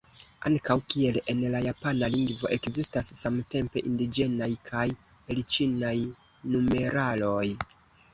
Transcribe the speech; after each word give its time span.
Ankaŭ 0.49 0.75
kiel 0.91 1.17
en 1.33 1.41
la 1.55 1.59
japana 1.65 2.07
lingvo, 2.13 2.47
ekzistas 2.55 3.09
samtempe 3.17 3.83
indiĝenaj 3.89 4.47
kaj 4.71 4.87
elĉinaj 5.35 5.93
numeraloj. 6.55 7.47